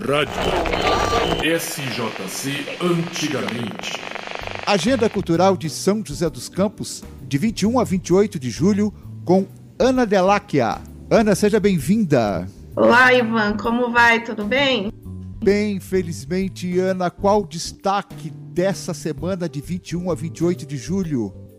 [0.00, 0.32] Rádio
[1.58, 4.00] SJC Antigamente.
[4.66, 8.94] Agenda Cultural de São José dos Campos, de 21 a 28 de julho,
[9.26, 9.46] com
[9.78, 10.78] Ana Deláquia.
[11.10, 12.48] Ana, seja bem-vinda.
[12.74, 14.24] Olá, Ivan, como vai?
[14.24, 14.90] Tudo bem?
[15.44, 21.49] Bem, felizmente, Ana, qual o destaque dessa semana de 21 a 28 de julho?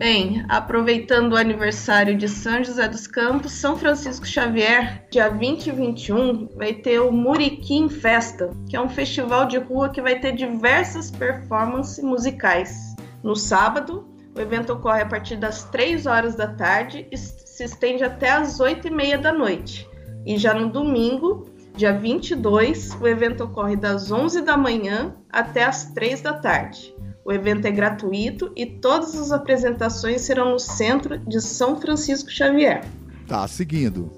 [0.00, 5.72] Bem, aproveitando o aniversário de São José dos Campos, São Francisco Xavier, dia 20 e
[5.72, 10.32] 21, vai ter o Muriquim Festa, que é um festival de rua que vai ter
[10.32, 12.96] diversas performances musicais.
[13.22, 18.02] No sábado, o evento ocorre a partir das 3 horas da tarde e se estende
[18.02, 19.86] até as 8 e meia da noite.
[20.24, 21.44] E já no domingo,
[21.76, 26.94] dia 22, o evento ocorre das 11 da manhã até as 3 da tarde.
[27.24, 32.84] O evento é gratuito e todas as apresentações serão no centro de São Francisco Xavier.
[33.26, 34.10] Tá, seguindo.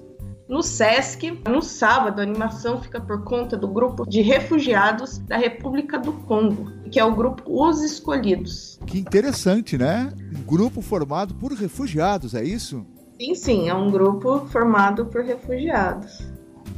[0.47, 5.97] No SESC, no sábado, a animação fica por conta do grupo de refugiados da República
[5.97, 8.79] do Congo, que é o grupo Os Escolhidos.
[8.85, 10.11] Que interessante, né?
[10.37, 12.85] Um grupo formado por refugiados, é isso?
[13.19, 16.32] Sim, sim, é um grupo formado por refugiados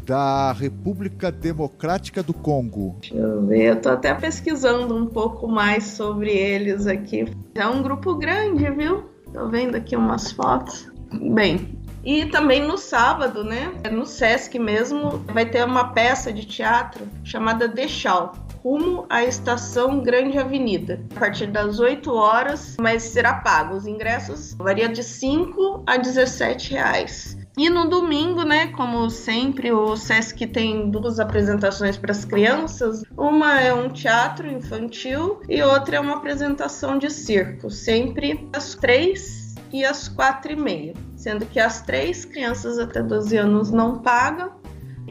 [0.05, 2.95] da República Democrática do Congo.
[3.01, 7.25] Deixa eu ver, eu tô até pesquisando um pouco mais sobre eles aqui.
[7.55, 9.05] É um grupo grande, viu?
[9.33, 10.91] Tô vendo aqui umas fotos.
[11.11, 13.73] Bem, e também no sábado, né?
[13.91, 18.33] No Sesc mesmo, vai ter uma peça de teatro chamada Deixal,
[18.63, 23.75] rumo à estação Grande Avenida, a partir das 8 horas, mas será pago.
[23.75, 27.44] Os ingressos varia de 5 a 17 reais.
[27.57, 33.03] E no domingo, né, como sempre, o SESC tem duas apresentações para as crianças.
[33.17, 39.55] Uma é um teatro infantil e outra é uma apresentação de circo, sempre às três
[39.71, 40.93] e às quatro e meia.
[41.15, 44.51] Sendo que as três crianças até 12 anos não pagam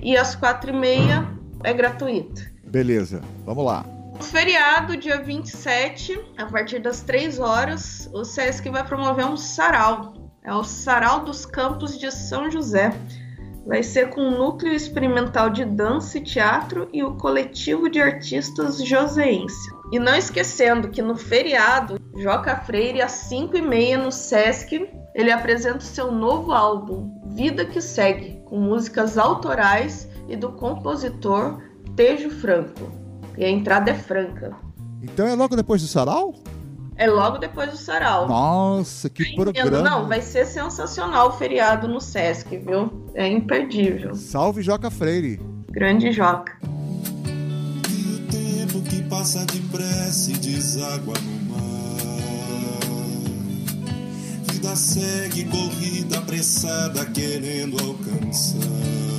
[0.02, 1.26] e às quatro e meia
[1.62, 2.42] é gratuito.
[2.66, 3.86] Beleza, vamos lá.
[4.20, 10.54] Feriado, dia 27, a partir das 3 horas, o SESC vai promover um sarau é
[10.54, 12.94] o Sarau dos Campos de São José.
[13.66, 18.84] Vai ser com o Núcleo Experimental de Dança e Teatro e o Coletivo de Artistas
[18.84, 19.70] Joseense.
[19.90, 25.32] E não esquecendo que no feriado, Joca Freire, às 5 e meia no Sesc, ele
[25.32, 31.62] apresenta o seu novo álbum, Vida que Segue, com músicas autorais e do compositor
[31.96, 32.92] Tejo Franco.
[33.38, 34.54] E a entrada é franca.
[35.02, 36.34] Então é logo depois do sarau?
[36.96, 38.28] É logo depois do sarau.
[38.28, 39.82] Nossa, que programa.
[39.82, 43.10] Não, vai ser sensacional o feriado no Sesc, viu?
[43.14, 44.14] É imperdível.
[44.14, 45.40] Salve Joca Freire.
[45.70, 46.56] Grande Joca.
[47.90, 51.64] E o tempo que passa depressa e deságua no mar.
[54.52, 59.13] Vida segue corrida apressada querendo alcançar.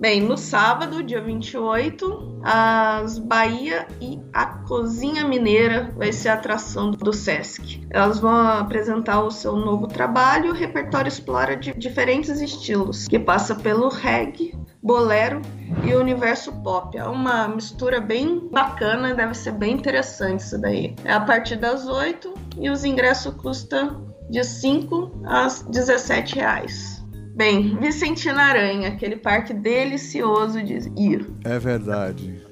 [0.00, 6.92] Bem, no sábado, dia 28, as Bahia e a Cozinha Mineira vai ser a atração
[6.92, 7.84] do Sesc.
[7.90, 13.56] Elas vão apresentar o seu novo trabalho, o repertório explora de diferentes estilos, que passa
[13.56, 15.42] pelo reggae, bolero
[15.82, 16.96] e universo pop.
[16.96, 20.94] É uma mistura bem bacana, deve ser bem interessante isso daí.
[21.04, 26.97] É a partir das 8 e os ingressos custam de 5 a 17 reais.
[27.38, 31.24] Bem, Vicentina Aranha, aquele parque delicioso de ir.
[31.44, 32.44] É verdade.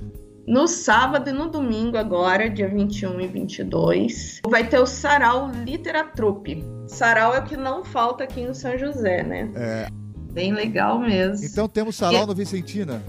[0.47, 6.65] No sábado e no domingo, agora, dia 21 e 22, vai ter o Sarau Literatrupe.
[6.87, 9.51] Sarau é o que não falta aqui em São José, né?
[9.57, 9.89] É.
[10.33, 11.45] Bem legal mesmo.
[11.45, 12.27] Então temos Sarau e...
[12.27, 13.03] no Vicentina?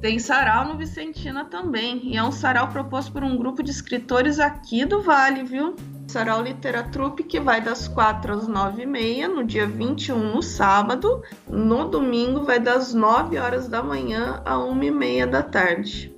[0.00, 2.02] Tem sarau no Vicentina também.
[2.04, 5.74] E é um sarau proposto por um grupo de escritores aqui do Vale, viu?
[6.08, 11.22] Sarau Literatrupe, que vai das 4 às 9 e meia, no dia 21, no sábado.
[11.48, 16.14] No domingo, vai das 9 horas da manhã a 1 e meia da tarde.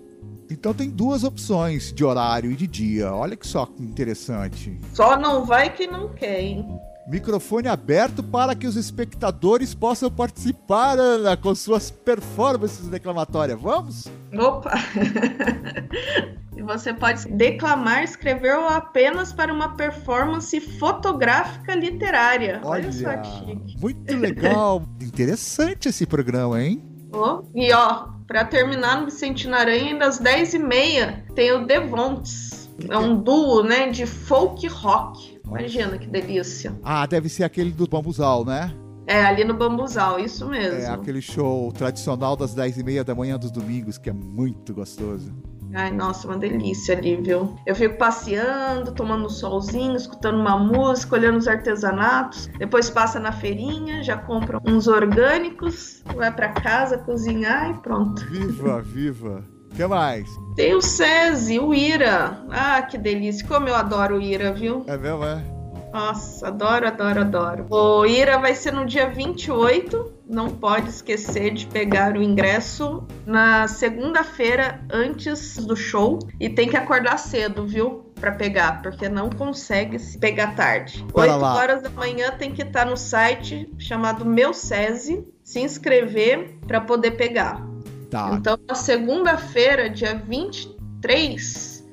[0.51, 3.13] Então tem duas opções de horário e de dia.
[3.13, 4.79] Olha que só interessante.
[4.95, 6.67] Só não vai quem não quer, hein?
[7.07, 13.59] Microfone aberto para que os espectadores possam participar, Ana, com suas performances declamatórias.
[13.59, 14.07] Vamos?
[14.35, 14.73] Opa!
[16.69, 22.61] você pode declamar, escrever ou apenas para uma performance fotográfica literária.
[22.63, 23.81] Olha, Olha só que chique.
[23.81, 24.83] Muito legal.
[25.01, 26.85] Interessante esse programa, hein?
[27.11, 32.69] Oh, e ó, para terminar no Vicente Aranha, às 10h30 tem o Devontes.
[32.87, 35.41] É um duo, né, de folk rock.
[35.47, 36.79] Imagina que delícia.
[36.85, 38.71] Ah, deve ser aquele do bambuzal, né?
[39.07, 40.81] É, ali no bambuzal, isso mesmo.
[40.81, 44.75] É aquele show tradicional das 10 e meia da manhã dos domingos, que é muito
[44.75, 45.33] gostoso.
[45.75, 47.55] Ai, nossa, uma delícia ali, viu?
[47.67, 52.47] Eu fico passeando, tomando um solzinho, escutando uma música, olhando os artesanatos.
[52.59, 58.25] Depois passa na feirinha, já compra uns orgânicos, vai para casa cozinhar e pronto.
[58.27, 59.45] Viva, viva.
[59.71, 60.29] O que mais?
[60.57, 62.45] Tem o SESI, o IRA.
[62.51, 63.47] Ah, que delícia.
[63.47, 64.85] Como eu adoro o IRA, viu?
[64.87, 65.58] É mesmo, é?
[65.93, 67.67] Nossa, adoro, adoro, adoro.
[67.71, 70.13] O IRA vai ser no dia 28.
[70.29, 76.19] Não pode esquecer de pegar o ingresso na segunda-feira antes do show.
[76.39, 78.13] E tem que acordar cedo, viu?
[78.21, 81.05] Para pegar, porque não consegue se pegar tarde.
[81.13, 81.55] Bora 8 lá.
[81.55, 87.13] horas da manhã tem que estar no site chamado Meu SESI, se inscrever para poder
[87.13, 87.65] pegar.
[88.11, 88.31] Tá.
[88.35, 91.87] Então, na segunda-feira, dia 23,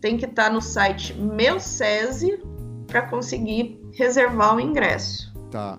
[0.00, 2.51] tem que estar no site Meu SESI
[2.92, 5.32] para conseguir reservar o ingresso.
[5.50, 5.78] Tá.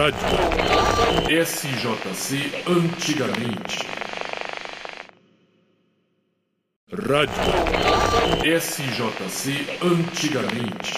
[0.00, 0.16] Rádio
[1.44, 3.86] SJC antigamente.
[6.90, 7.34] Rádio
[8.58, 10.94] SJC antigamente.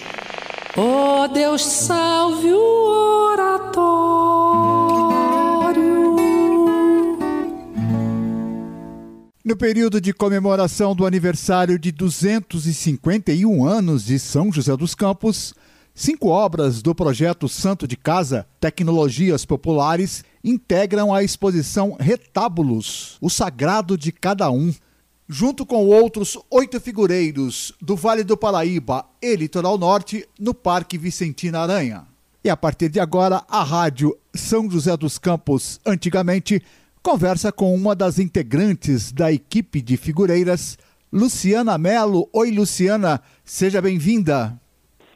[0.77, 3.83] Oh Deus, salve o oratório.
[9.45, 15.53] No período de comemoração do aniversário de 251 anos de São José dos Campos,
[15.95, 23.97] cinco obras do projeto Santo de Casa Tecnologias Populares integram a exposição Retábulos, o sagrado
[23.97, 24.73] de cada um,
[25.29, 31.61] junto com outros oito figureiros do Vale do Paraíba e Litoral Norte, no Parque Vicentina
[31.61, 32.07] Aranha.
[32.45, 36.61] E a partir de agora, a rádio São José dos Campos, antigamente,
[37.03, 40.77] conversa com uma das integrantes da equipe de figureiras,
[41.13, 42.29] Luciana Melo.
[42.33, 44.61] Oi, Luciana, seja bem-vinda.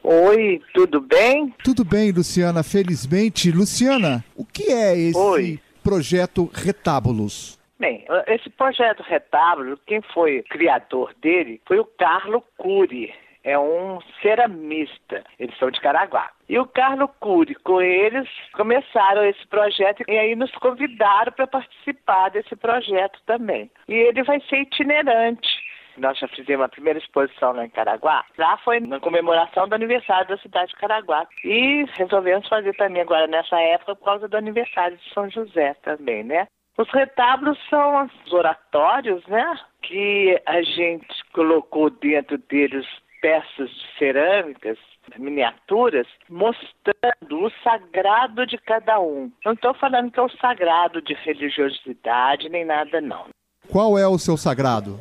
[0.09, 1.53] Oi, tudo bem?
[1.61, 3.51] Tudo bem, Luciana, felizmente.
[3.51, 5.59] Luciana, o que é esse Oi.
[5.83, 7.59] projeto Retábulos?
[7.77, 13.13] Bem, esse projeto Retábulo, quem foi criador dele foi o Carlo Cury.
[13.43, 15.25] É um ceramista.
[15.37, 16.31] Eles são de Caraguá.
[16.47, 22.29] E o Carlo Cury, com eles, começaram esse projeto e aí nos convidaram para participar
[22.29, 23.69] desse projeto também.
[23.89, 25.66] E ele vai ser itinerante.
[25.97, 28.23] Nós já fizemos a primeira exposição lá em Caraguá.
[28.37, 31.27] Lá foi na comemoração do aniversário da cidade de Caraguá.
[31.43, 36.23] E resolvemos fazer também agora nessa época por causa do aniversário de São José também,
[36.23, 36.47] né?
[36.77, 39.59] Os retábulos são os oratórios, né?
[39.81, 42.85] Que a gente colocou dentro deles
[43.19, 44.77] peças de cerâmicas,
[45.17, 49.31] miniaturas, mostrando o sagrado de cada um.
[49.43, 53.25] Não estou falando que é o sagrado de religiosidade nem nada, não.
[53.71, 54.99] Qual é o seu sagrado?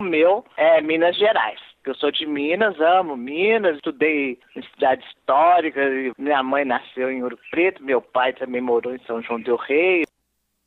[0.00, 1.60] O meu é Minas Gerais.
[1.86, 5.80] Eu sou de Minas, amo Minas, estudei em cidade histórica,
[6.18, 10.02] minha mãe nasceu em Ouro Preto, meu pai também morou em São João del Rei.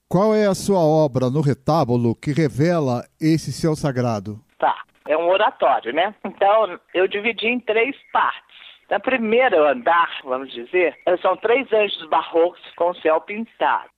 [0.08, 4.40] Qual é a sua obra no retábulo que revela esse seu sagrado?
[4.58, 6.16] Tá, é um oratório, né?
[6.24, 8.56] Então, eu dividi em três partes.
[8.90, 13.90] Na primeira andar, vamos dizer, são três anjos barrocos com o céu pintado.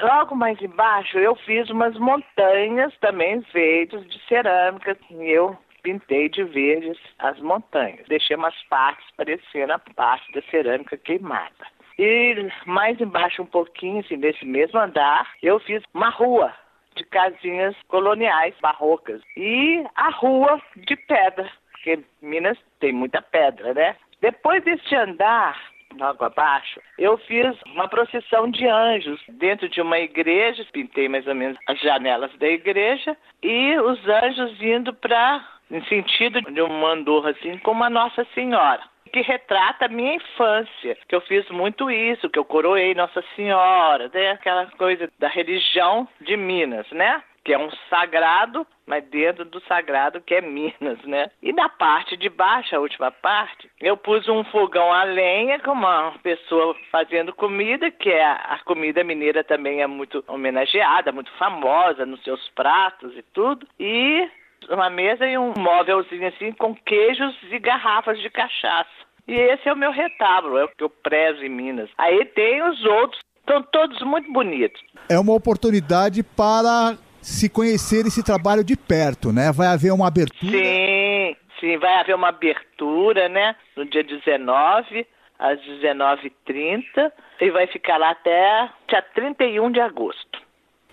[0.00, 4.96] Logo mais embaixo, eu fiz umas montanhas também feitas de cerâmica.
[5.10, 8.06] E eu pintei de verde as montanhas.
[8.08, 11.66] Deixei umas partes parecendo a parte da cerâmica queimada.
[11.98, 16.52] E mais embaixo um pouquinho, assim, nesse mesmo andar, eu fiz uma rua
[16.96, 19.20] de casinhas coloniais barrocas.
[19.36, 23.96] E a rua de pedra, porque Minas tem muita pedra, né?
[24.20, 25.56] Depois deste andar,
[25.98, 31.34] logo abaixo, eu fiz uma procissão de anjos dentro de uma igreja, pintei mais ou
[31.34, 37.28] menos as janelas da igreja, e os anjos indo para, em sentido de um mandorro
[37.28, 38.82] assim, como a Nossa Senhora.
[39.12, 44.10] Que retrata a minha infância, que eu fiz muito isso, que eu coroei Nossa Senhora,
[44.12, 44.32] né?
[44.32, 47.22] aquela coisa da religião de Minas, né?
[47.44, 51.30] Que é um sagrado, mas dentro do sagrado que é Minas, né?
[51.42, 55.72] E na parte de baixo, a última parte, eu pus um fogão a lenha com
[55.72, 62.06] uma pessoa fazendo comida, que é a comida mineira também é muito homenageada, muito famosa
[62.06, 63.66] nos seus pratos e tudo.
[63.78, 64.28] E
[64.70, 68.90] uma mesa e um móvelzinho assim com queijos e garrafas de cachaça.
[69.26, 71.90] E esse é o meu retábulo, é o que eu prezo em Minas.
[71.96, 74.80] Aí tem os outros, estão todos muito bonitos.
[75.08, 79.50] É uma oportunidade para se conhecer esse trabalho de perto, né?
[79.50, 80.52] Vai haver uma abertura.
[80.52, 83.56] Sim, sim, vai haver uma abertura, né?
[83.76, 85.06] No dia 19,
[85.38, 90.38] às 19h30, e vai ficar lá até dia 31 de agosto.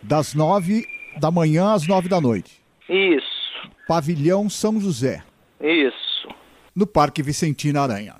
[0.01, 0.85] Das nove
[1.19, 2.61] da manhã às nove da noite.
[2.89, 5.21] Isso, Pavilhão São José,
[5.59, 6.29] isso.
[6.75, 8.15] no Parque Vicentina Aranha.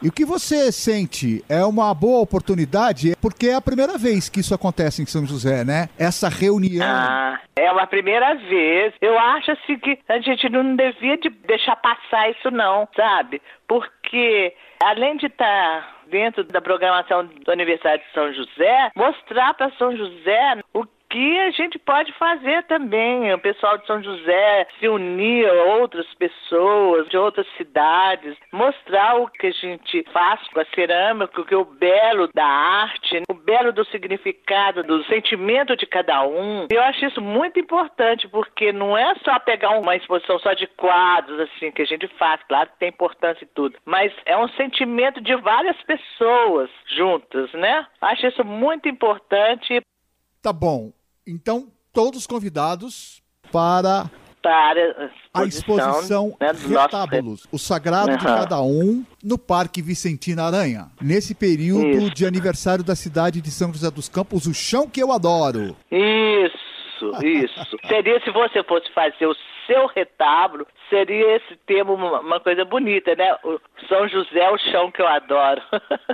[0.00, 1.44] E o que você sente?
[1.48, 3.16] É uma boa oportunidade?
[3.20, 5.88] Porque é a primeira vez que isso acontece em São José, né?
[5.98, 6.86] Essa reunião.
[6.86, 8.94] Ah, é uma primeira vez.
[9.00, 13.42] Eu acho assim que a gente não devia de deixar passar isso não, sabe?
[13.66, 19.96] Porque além de estar dentro da programação do aniversário de São José, mostrar para São
[19.96, 23.32] José o que a gente pode fazer também.
[23.32, 29.28] O pessoal de São José se unir a outras pessoas de outras cidades, mostrar o
[29.28, 33.34] que a gente faz com a cerâmica, o que é o belo da arte, o
[33.34, 36.66] belo do significado, do sentimento de cada um.
[36.70, 41.40] Eu acho isso muito importante, porque não é só pegar uma exposição só de quadros,
[41.40, 45.20] assim, que a gente faz, claro que tem importância e tudo, mas é um sentimento
[45.20, 47.86] de várias pessoas juntas, né?
[48.00, 49.82] Acho isso muito importante
[50.42, 50.92] Tá bom.
[51.28, 58.38] Então, todos convidados para para a exposição né, do nosso Retábulos, o sagrado de Aham.
[58.38, 60.86] cada um, no Parque Vicentina Aranha.
[61.02, 62.14] Nesse período Isso.
[62.14, 65.76] de aniversário da cidade de São José dos Campos, o chão que eu adoro.
[65.90, 67.76] Isso, isso.
[67.86, 73.14] seria se você fosse fazer o seu retábulo, seria esse termo uma, uma coisa bonita,
[73.16, 73.36] né?
[73.44, 75.60] O São José é o chão que eu adoro.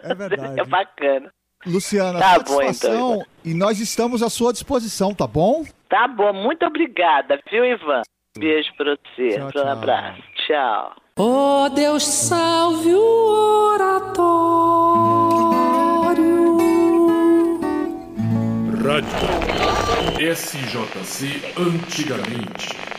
[0.02, 0.58] É verdade.
[0.60, 1.30] é bacana.
[1.66, 5.64] Luciana, Tá bom, satisfação então, e nós estamos à sua disposição, tá bom?
[5.88, 8.02] Tá bom, muito obrigada, viu, Ivan?
[8.36, 9.68] Beijo pra você, Tchau, um tchau.
[9.68, 10.22] abraço.
[10.46, 10.96] Tchau.
[11.16, 14.34] Oh, Deus salve o oratório.
[18.84, 22.93] Rádio SJC Antigamente.